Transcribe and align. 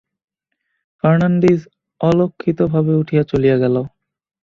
Fernandez 1.03 1.61
অলক্ষিতভাবে 2.01 2.93
উঠিয়া 3.01 3.23
চলিয়া 3.31 3.57
গেল। 3.63 3.75